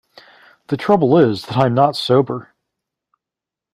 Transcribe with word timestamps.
The 0.69 0.77
trouble 0.77 1.15
is 1.15 1.45
that 1.45 1.57
I’m 1.57 1.75
not 1.75 1.95
sober. 1.95 2.55